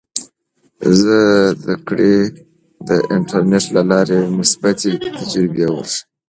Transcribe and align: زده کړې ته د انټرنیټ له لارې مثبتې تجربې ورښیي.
زده 0.99 1.73
کړې 1.87 2.15
ته 2.31 2.39
د 2.87 2.89
انټرنیټ 3.15 3.65
له 3.75 3.81
لارې 3.91 4.19
مثبتې 4.37 4.93
تجربې 5.17 5.65
ورښیي. 5.71 6.01